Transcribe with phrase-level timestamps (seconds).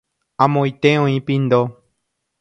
[0.45, 1.61] Amoite oĩ pindo.